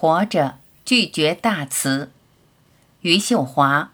[0.00, 2.12] 活着，拒绝大词。
[3.00, 3.90] 余秀华。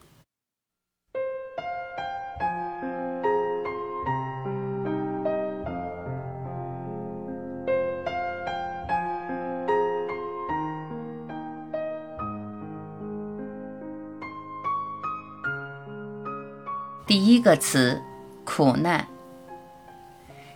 [17.06, 18.02] 第一个词，
[18.44, 19.08] 苦难。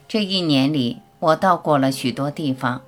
[0.07, 2.83] 这一年里，我到过了许多地方，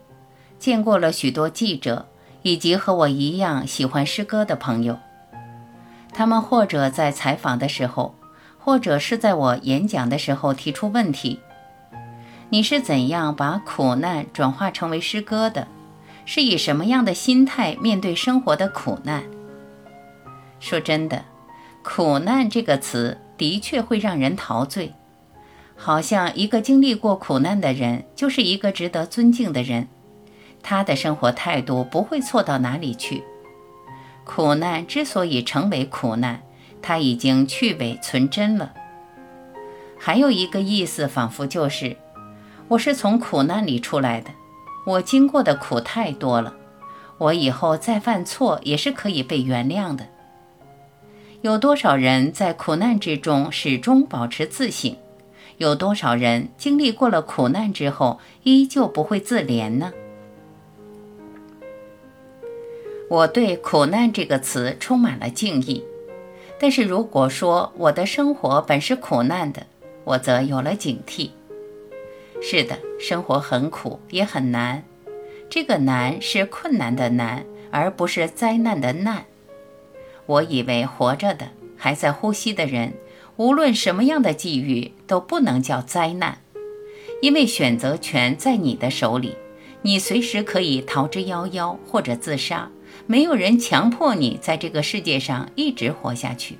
[0.58, 2.09] 见过了许多记者。
[2.42, 4.98] 以及和我一样喜欢诗歌的朋友，
[6.12, 8.14] 他们或者在采访的时候，
[8.58, 11.40] 或者是在我演讲的时候提出问题：
[12.48, 15.68] 你是怎样把苦难转化成为诗歌的？
[16.26, 19.24] 是以什么样的心态面对生活的苦难？
[20.60, 21.24] 说真的，
[21.82, 24.94] 苦难这个词的确会让人陶醉，
[25.74, 29.88] 好像一个经历过苦难的人就是一个值得尊敬的人。
[30.62, 33.24] 他的生活态度不会错到哪里去。
[34.24, 36.42] 苦难之所以成为苦难，
[36.80, 38.72] 他已经去伪存真了。
[39.98, 41.96] 还有一个意思，仿佛就是：
[42.68, 44.30] 我是从苦难里出来的，
[44.86, 46.54] 我经过的苦太多了，
[47.18, 50.06] 我以后再犯错也是可以被原谅的。
[51.42, 54.96] 有多少人在苦难之中始终保持自省？
[55.56, 59.92] 有多少人经历过了苦难之后，依旧不会自怜呢？
[63.10, 65.82] 我对“苦难”这个词充满了敬意，
[66.60, 69.66] 但是如果说我的生活本是苦难的，
[70.04, 71.30] 我则有了警惕。
[72.40, 74.84] 是的，生活很苦，也很难。
[75.48, 79.24] 这个难是困难的难，而不是灾难的难。
[80.26, 82.92] 我以为活着的、还在呼吸的人，
[83.34, 86.38] 无论什么样的际遇都不能叫灾难，
[87.20, 89.34] 因为选择权在你的手里，
[89.82, 92.70] 你随时可以逃之夭夭或者自杀。
[93.06, 96.58] 没有人强迫你在这个世界上一直活下去。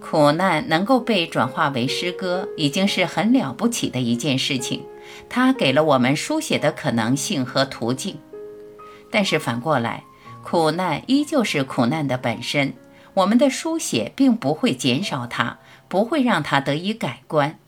[0.00, 4.82] 苦难能够被转化为诗歌，已经是很了不起的一件事情。
[5.28, 8.18] 它给了我们书写的可能性和途径。
[9.10, 10.04] 但是反过来，
[10.42, 12.74] 苦难依旧是苦难的本身。
[13.14, 17.58] 我们的书写并不会减少它，不会让它得以改观。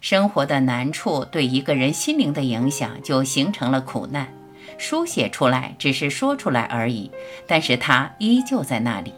[0.00, 4.32] 生活的难处对一个人心灵的影响，就形成了苦难。
[4.80, 7.10] 书写出来只是说出来而已，
[7.46, 9.12] 但是它依旧在那里。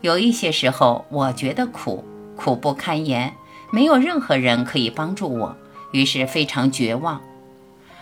[0.00, 2.02] 有一些时候，我觉得苦，
[2.34, 3.34] 苦不堪言，
[3.70, 5.54] 没有任何人可以帮助我，
[5.92, 7.20] 于是非常绝望。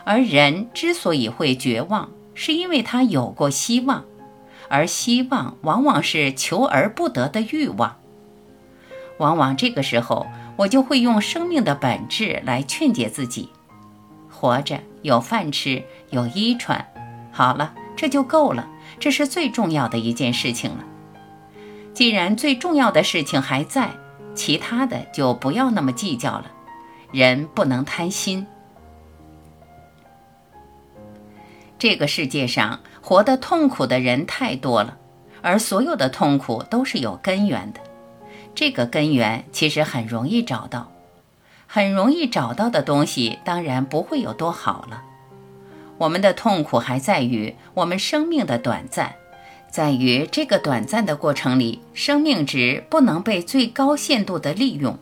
[0.05, 4.05] 而人之所以会绝望，是因为他有过希望，
[4.69, 7.97] 而希望往往是求而不得的欲望。
[9.19, 13.49] 往往这个时候，我就会用生命的本质来劝解自己。
[14.31, 16.85] 活着有饭吃，有衣穿，
[17.31, 18.69] 好了，这就够了，
[18.99, 20.85] 这是最重要的一件事情了。
[21.93, 23.91] 既然最重要的事情还在，
[24.35, 26.47] 其他的就不要那么计较了。
[27.11, 28.47] 人不能贪心。
[31.79, 34.97] 这个世界上活得痛苦的人太多了，
[35.43, 37.81] 而所有的痛苦都是有根源的。
[38.55, 40.92] 这个根源其实很容易找到。
[41.75, 45.03] 很容易找到的东西，当然不会有多好了。
[45.97, 49.15] 我们的痛苦还在于我们生命的短暂，
[49.71, 54.99] 在于这个短暂的过程里，生命值不能被最高限度的利用，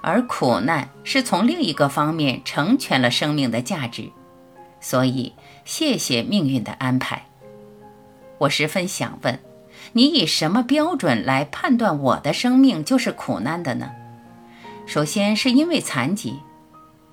[0.00, 4.10] 而苦难是从另一个方面成全了生命的价值。
[4.80, 5.32] 所以，
[5.64, 7.26] 谢谢命运的安排。
[8.38, 9.38] 我十分想问，
[9.92, 13.92] 你以什么标准来判断我的生命就是苦难的呢？
[14.86, 16.34] 首先是因为残疾，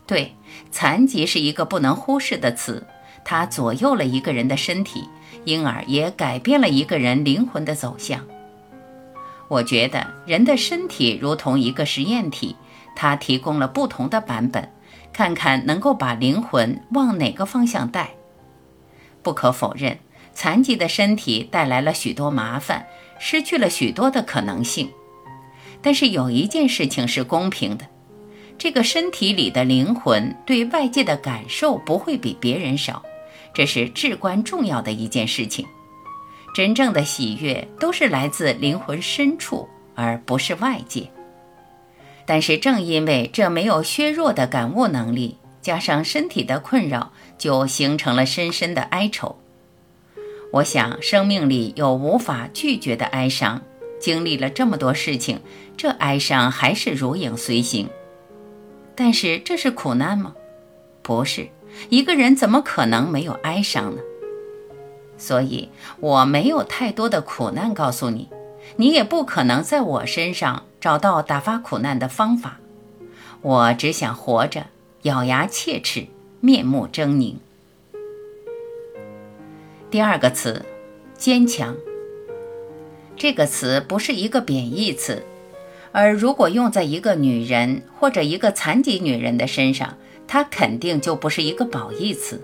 [0.06, 0.36] 对，
[0.72, 2.86] 残疾是一个不能忽视的词，
[3.24, 5.08] 它左右了一个人的身体，
[5.46, 8.26] 因而也改变了一个人灵魂的走向。
[9.48, 12.56] 我觉得人的身体如同一个实验体，
[12.96, 14.70] 它提供了不同的版本，
[15.12, 18.12] 看看能够把灵魂往哪个方向带。
[19.24, 20.00] 不可否认，
[20.34, 22.88] 残疾的身体带来了许多麻烦，
[23.20, 24.90] 失去了许多的可能性。
[25.82, 27.86] 但是有一件事情是公平的，
[28.58, 33.04] 这个身体里的灵魂对外界的感受不会比别人少，
[33.54, 35.66] 这是至关重要的一件事情。
[36.54, 41.10] 真正的喜悦都是来自灵魂深处，而不是外界。
[42.26, 49.36] 但是正因为这没有削弱的感悟能力，加上身体的困扰，就形成了深深的哀愁。
[50.52, 53.62] 我想，生命里有无法拒绝的哀伤。
[54.02, 55.40] 经历了这么多事情，
[55.78, 57.88] 这哀伤还是如影随形。
[58.96, 60.36] 但是这是苦难吗？
[61.02, 61.48] 不是，
[61.90, 64.02] 一个人怎么可能没有哀伤呢？
[65.18, 65.70] 所以
[66.00, 68.28] 我没有太多的苦难告诉你，
[68.76, 72.60] 你也不可能在我身上找到打发苦难的方法。
[73.42, 74.66] 我只想活着，
[75.04, 76.08] 咬牙切齿，
[76.40, 77.36] 面目狰狞。
[79.90, 80.66] 第二个词，
[81.18, 81.76] 坚强。
[83.22, 85.24] 这个词不是一个贬义词，
[85.92, 89.96] 而如果用在一个女人或者一个残疾女人的身上，
[90.28, 92.42] 它肯定就不是一个褒义词。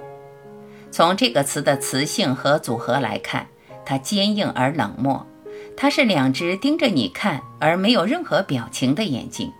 [0.91, 3.47] 从这个词的词性和组合来看，
[3.87, 5.25] 它坚硬而冷漠，
[5.75, 9.51] 它是两只盯着你看而没有任何表情的眼睛。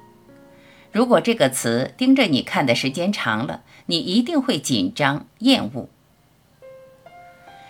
[0.92, 5.90] 如果这个词盯着你看的时间长了，你一定会紧张厌恶。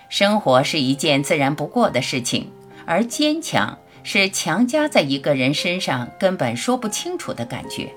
[0.09, 2.51] 生活是一件自然不过的事情，
[2.87, 7.93] 而坚强是强加在一个人身上根本说不清楚的感觉。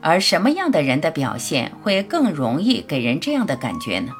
[0.00, 4.12] 而什么样的人的表现会更容易给人这样的感觉呢？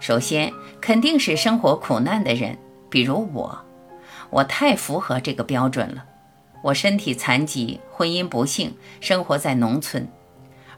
[0.00, 2.56] 首先，肯定是生活苦难的人，
[2.88, 3.58] 比如我，
[4.30, 6.04] 我太符合这个标准了。
[6.62, 10.08] 我身体残疾，婚姻不幸，生活在农村，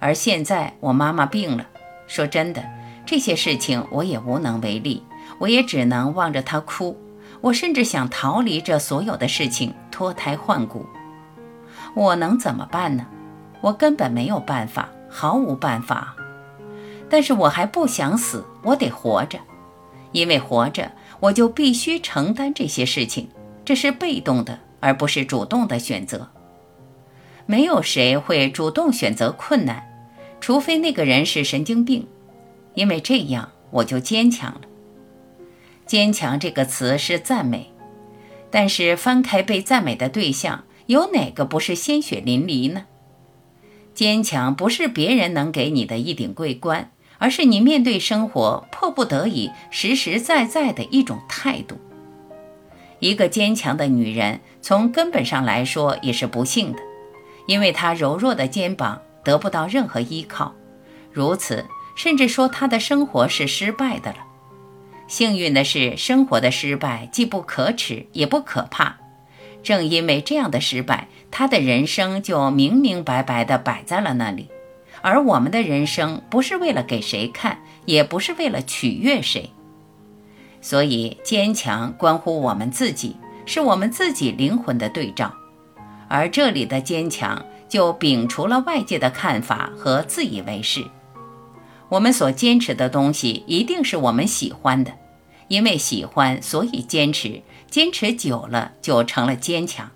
[0.01, 1.67] 而现在我妈妈病了。
[2.07, 2.65] 说真的，
[3.07, 5.03] 这些事情我也无能为力，
[5.39, 6.99] 我也只能望着她哭。
[7.45, 10.87] 我甚至想逃离这所有的事情，脱胎换骨。
[11.95, 13.05] 我能怎么办呢？
[13.61, 16.17] 我根本没有办法，毫无办法。
[17.11, 19.39] 但是我还不想死，我得活着，
[20.13, 23.29] 因为活着，我就必须承担这些事情，
[23.63, 26.27] 这是被动的，而不是主动的选择。
[27.45, 29.85] 没有谁会主动选择困难，
[30.41, 32.09] 除非那个人是神经病，
[32.73, 34.61] 因为这样我就坚强了。
[35.87, 37.73] 坚强这个词是赞美，
[38.51, 42.87] 但是翻开被赞美的对象，有哪个不是鲜血淋漓呢？
[43.95, 46.91] 坚强不是别人能给你的一顶桂冠。
[47.19, 51.79] 而是你面对生活迫不得已、实实在在的一种态度。
[52.99, 56.79] 一个坚强的女人，从根本上来说也是不幸的，
[57.47, 60.55] 因为她柔弱的肩膀得不到任何依靠，
[61.13, 61.65] 如此
[61.97, 64.19] 甚至说她的生活是失败的了。
[65.07, 68.97] 幸运的是，生活的失败既不可耻也不可怕，
[69.63, 74.49] 正因为这样的失败，他的人生就明明白白地摆在了那里。
[75.03, 79.51] 而我们的人生不是为了给谁看，也不是为了取悦谁，
[80.63, 85.35] 所以坚强关乎我们自己，是我们自己灵魂的对照。
[86.09, 90.83] 而这里的坚强，就摒除了外界的看法和自以为是。
[91.95, 94.91] 我们所坚持的东西，一定是我们喜欢的，
[95.47, 99.89] 因为喜欢，所以坚持，坚持久了就成了坚强。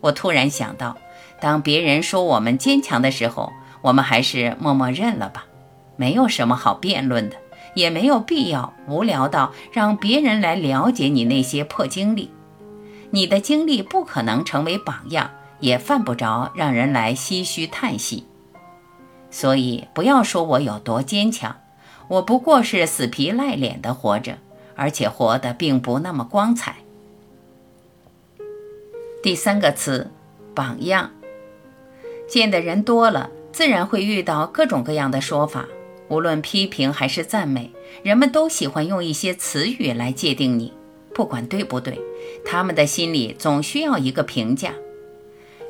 [0.00, 0.98] 我突然想到，
[1.40, 5.46] 当别人说我们坚强的时候，我们还是默默认了吧，
[5.94, 7.36] 没有什么好辩论的，
[7.76, 12.32] 也没有必要无聊到让别人来了解你那些破经历。
[13.12, 15.30] 你的经历不可能成为榜样，
[15.60, 18.24] 也犯不着让人来唏嘘叹息。
[19.36, 21.60] 所以不要说我有多坚强，
[22.08, 24.38] 我不过是死皮赖脸的活着，
[24.74, 26.76] 而且活得并不那么光彩。
[29.22, 30.10] 第三个词，
[30.54, 31.10] 榜样。
[32.26, 33.28] 见的人多了。
[33.52, 35.66] 自然会遇到各种各样的说法，
[36.08, 37.70] 无论批评还是赞美，
[38.02, 40.72] 人们都喜欢用一些词语来界定你，
[41.14, 42.00] 不管对不对，
[42.42, 44.72] 他们的心里总需要一个评价。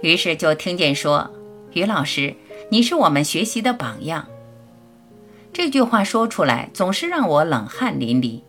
[0.03, 1.33] 于是就听见说
[1.75, 2.35] ：“于老师，
[2.71, 4.27] 你是我们学习的榜样。”
[5.53, 8.41] 这句话说出来，总是让我冷汗淋漓。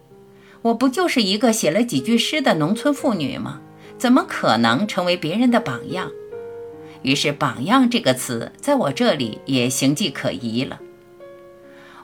[0.63, 3.61] 我不就是一个写了几句诗的农村妇女吗？
[3.97, 6.11] 怎么可能成为别人的榜样？
[7.03, 10.79] 于是，“榜样”这个词在我这里也形迹可疑了。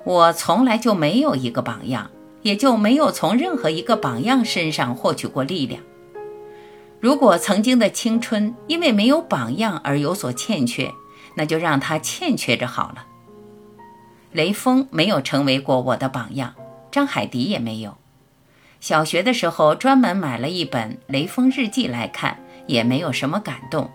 [0.06, 2.10] 我从来就没有一个榜样，
[2.42, 5.82] 也就没有从任何一个榜样身上获取过力量。
[7.00, 10.90] 如果曾经的青春因为没有榜样而有所欠缺，
[11.36, 13.06] 那就让它欠缺着好了。
[14.32, 16.56] 雷锋没有成为过我的榜样，
[16.92, 17.98] 张海迪也没有。
[18.80, 22.38] 小学的时候专门买了一本《雷锋日记》来看，
[22.68, 23.90] 也没有什么感动。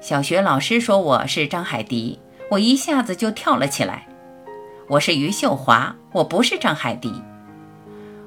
[0.00, 2.18] 小学老师说我是张海迪，
[2.50, 4.06] 我一下子就跳了起来。
[4.88, 7.12] 我是余秀华，我不是张海迪。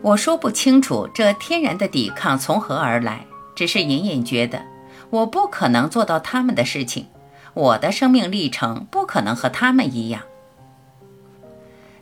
[0.02, 4.62] 我说不清楚这天然的抵抗从何而来，只是隐隐觉得
[5.10, 7.08] 我不可能做到他们的事情，
[7.56, 10.22] 我的生命历程不可能和他们一样。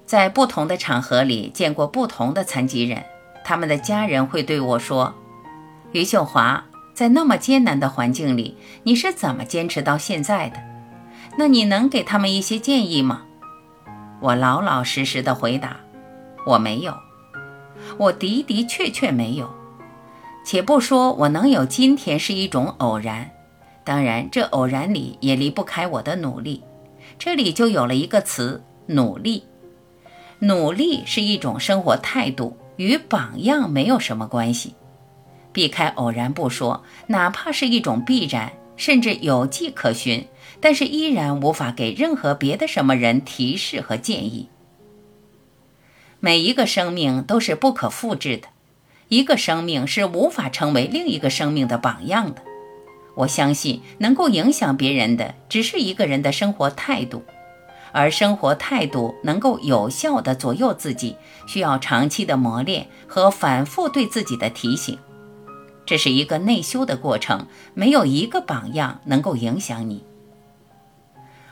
[0.05, 3.05] 在不同的场合里见过不同的残疾人，
[3.45, 5.13] 他们的家人会对我说
[5.93, 10.60] ：“余秀华。”在那么艰难的环境里，你是怎么坚持到现在的？
[11.39, 13.24] 那你能给他们一些建议吗？
[14.19, 15.77] 我老老实实的回答：
[16.45, 16.95] 我没有。
[17.98, 19.51] 我的的确确没有。
[20.45, 23.31] 且不说我能有今天是一种偶然，
[23.83, 26.63] 当然这偶然里也离不开我的努力。
[27.19, 29.43] 这里就有了一个词“努力”。
[30.39, 34.75] 努力是一种生活态度，与榜样没有什么关系。
[35.51, 40.27] 避开偶然不说，哪怕是一种必然，甚至有迹可循，
[40.59, 44.49] 但是依然无法给任何别的什么人提示和建议。
[46.19, 48.47] 每一个生命都是不可复制的，
[49.09, 52.41] 一个生命是无法成为另一个生命的榜样的。
[53.15, 57.24] 我相信，能够影响别人的，只是一个人的生活态度，
[57.91, 61.15] 而生活态度能够有效地左右自己，
[61.48, 64.98] 需要长期的磨练和反复对自己的提醒。
[65.86, 70.03] 这是一个内修的过程，没有一个榜样能够影响你。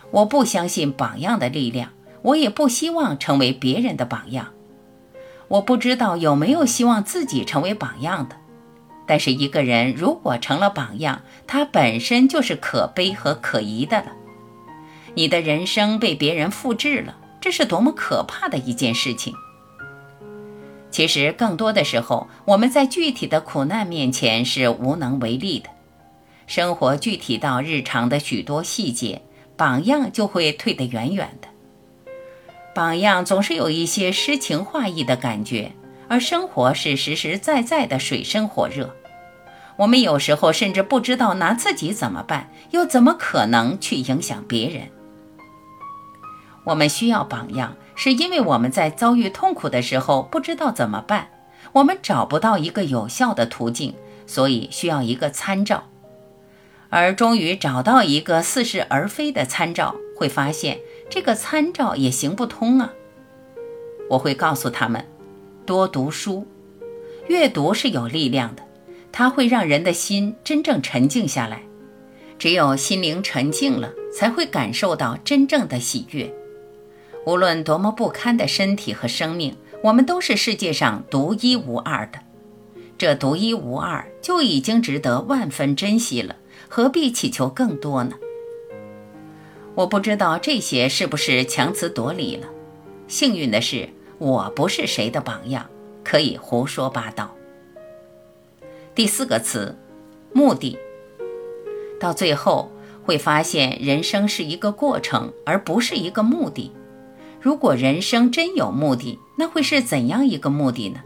[0.10, 1.91] 我不相信榜样的力量，
[2.22, 4.48] 我也不希望成为别人的榜样。
[5.48, 8.36] 我不知道有没有希望自己成为榜样的。
[9.12, 14.13] 但是一个人如果成了榜样，他本身就是可悲和可疑的了。
[15.15, 19.34] 你的人生被别人复制了，这是多么可怕的一件事情！
[20.91, 25.70] 其实更多的时候，我们在具体的苦难面前是无能为力的。
[26.48, 29.22] 生活具体到日常的许多细节，
[29.58, 31.50] 榜样就会退得远远的。
[32.74, 35.74] 榜样总是有一些诗情画意的感觉，
[36.08, 38.96] 而生活是实实在在的水深火热。
[39.78, 44.90] 我们有时候甚至不知道拿自己怎么办，又怎么可能去影响别人？
[46.66, 47.75] 我们需要榜样。
[47.94, 51.30] 是因为我们在遭遇痛苦的时候不知道怎么办，
[51.74, 53.94] 我们找不到一个有效的途径，
[54.25, 55.84] 所以需要一个参照。
[56.90, 60.80] 而终于找到一个似是而非的参照，会发现
[61.12, 62.92] 这个参照也行不通啊。
[64.10, 65.06] 我会告诉他们，
[65.63, 66.48] 多读书，
[67.28, 68.63] 阅读是有力量的，
[69.12, 71.63] 它会让人的心真正沉静下来。
[72.39, 76.34] 只有心灵沉静了，才会感受到真正的喜悦。
[77.25, 82.20] 无论多么不堪的身体和生命，我们都是世界上独一无二的。
[82.98, 86.36] 这独一无二就已经值得万分珍惜了，
[86.68, 88.15] 何必祈求更多呢？
[89.75, 92.48] 我不知道这些是不是强词夺理了。
[93.08, 95.70] 幸运的是，我不是谁的榜样，
[96.03, 97.36] 可以胡说八道。
[98.93, 99.77] 第四个词，
[100.33, 100.77] 目的。
[101.98, 102.69] 到最后
[103.03, 106.74] 会发现，人生是一个过程，而不是一个目的。
[107.39, 111.01] 如果人生真有目的，那会是怎样一个目的呢？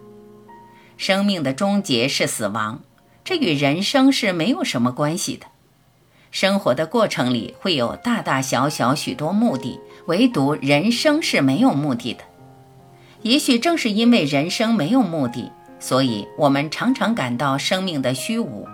[0.97, 2.81] 生命的终结是死亡，
[3.23, 5.45] 这与人生是没有什么关系的。
[6.31, 12.21] 生活的过程里会有大大小小许多目的，唯独人生是没有目的的。
[13.21, 18.67] 也许正是因为人生没有目的，所以我们常常感到生命的虚无。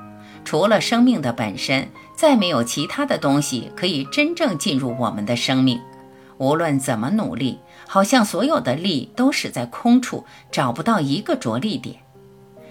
[0.43, 5.79] 除了生命的本身，再没有其他的东西可以真正进入我们的生命。
[6.37, 11.97] 无论怎么努力，好像所有的力都是在空处，找不到一个着力点。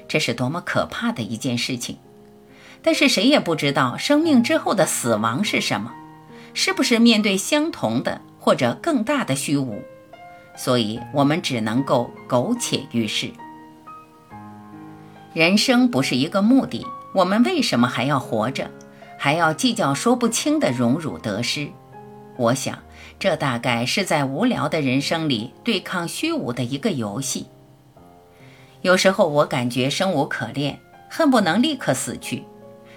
[0.08, 1.96] 这是多么可怕的一件事情！
[2.82, 5.92] 但是谁也不知道生命之后的死亡是什么，
[6.54, 9.80] 是不是面对相同的或者更大的虚无？
[10.56, 13.30] 所以我们只能够苟且于世。
[15.32, 18.70] 人生不是一个目的，我们为什么还要活着，
[19.16, 21.68] 还要计较说不清的荣辱得失？
[22.36, 22.78] 我想。
[23.18, 27.48] 这大概是在无聊的人生里对抗虚无的一个游戏。
[28.80, 32.44] 有时候我感觉生无可恋，恨不能立刻死去。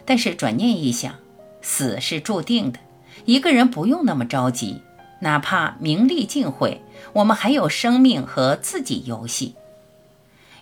[0.05, 1.15] 但是转念一想，
[1.61, 2.79] 死是注定的，
[3.25, 4.81] 一个人不用那么着急。
[5.19, 9.55] 哪怕名利尽毁，我们还有生命和自己游戏。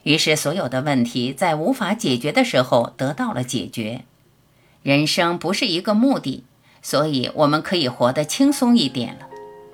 [0.04, 4.06] 于是，所有的问题在无法解决的时候得到了解决。
[4.82, 6.44] 人生不是一个目的，
[6.82, 9.28] 所以我们可以活得轻松一点了。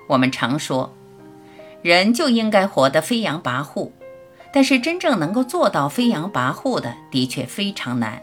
[0.08, 0.94] 我们常说，
[1.82, 3.92] 人就应该活得飞扬跋扈，
[4.52, 8.22] 但是真正能够做到飞扬跋扈的，的确非常难。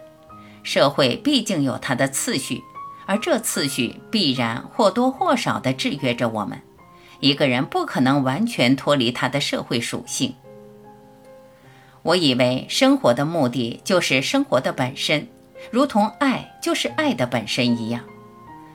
[0.63, 2.63] 社会毕竟有它的次序，
[3.07, 6.61] 而这次序必然或多或少地制约着我们。
[7.21, 10.35] 一个人不可能完全脱离他的社会属性。
[12.05, 15.27] 我以为生活的目的就是生活的本身，
[15.71, 18.03] 如同爱就是爱的本身一样，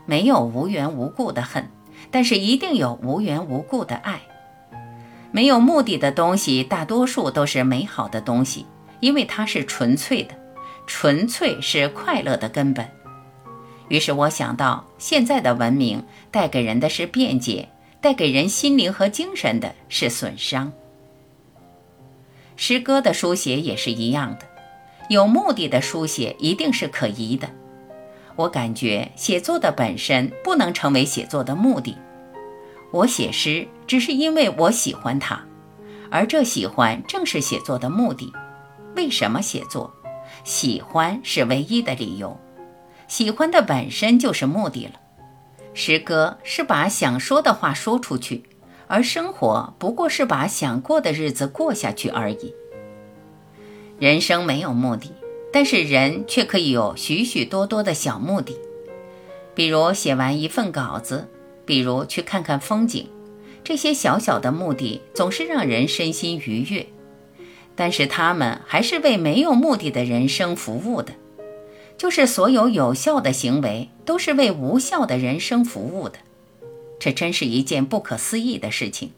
[0.07, 1.69] 没有无缘无故的恨。
[2.09, 4.19] 但是一定有无缘无故的爱，
[5.31, 8.65] 没有目的的东西，大多数都是美好的东西，
[8.99, 10.33] 因为它是纯粹的，
[10.87, 12.89] 纯粹是快乐的根本。
[13.89, 17.69] 于是我想到，现在的文明带给人的是便捷，
[18.01, 20.71] 带给人心灵和精神的是损伤。
[22.61, 24.45] 诗歌的书写也是一样的，
[25.07, 27.49] 有目的的书写一定是可疑的。
[28.35, 31.97] 我感觉写作的本身不能成为写作的目的。
[32.91, 35.41] 我写诗只是因为我喜欢它，
[36.11, 38.29] 而这喜欢正是写作的目的。
[38.93, 39.93] 为什么写作？
[40.43, 42.37] 喜欢是唯一的理由，
[43.07, 44.99] 喜欢的本身就是目的了。
[45.73, 48.43] 诗歌是把想说的话说出去，
[48.89, 52.53] 而生活不过是把想过的日子过下去而已。
[53.99, 55.11] 人生没有目的。
[55.51, 58.55] 但是人却可以有许许多多的小目的，
[59.55, 61.27] 比如写完一份稿子，
[61.65, 63.07] 比如去看看风景，
[63.63, 66.85] 这些小小的目的总是让人身心愉悦。
[67.75, 71.13] 但是他们还是为没有目的的人生服务的，
[71.97, 76.19] 就是所有有效的行为都是为无效的人生服务的，
[76.99, 79.11] 这真是一件不可思议的事情。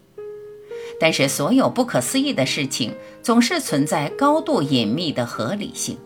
[1.00, 5.98] 但是所有不可思议的事情总是存在高度隐秘的合理性。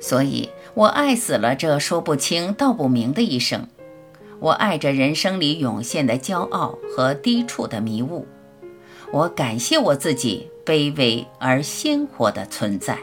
[0.00, 3.68] 所以我爱死了这说不清道不明的一生，
[4.40, 8.26] 我爱着人生里涌现的骄傲和低处的迷雾，
[9.12, 12.98] 我感谢我自己卑微而鲜活的存在。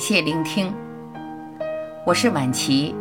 [0.00, 0.72] 谢聆听，
[2.06, 2.94] 我是婉琪。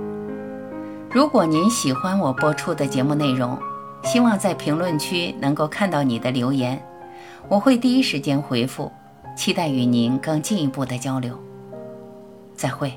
[1.10, 3.58] 如果您喜欢我播出的节目内容，
[4.04, 6.78] 希望在评论区能够看到你的留言，
[7.48, 8.92] 我会第一时间回复。
[9.38, 11.40] 期待与您更进一步的交流。
[12.54, 12.92] 再会。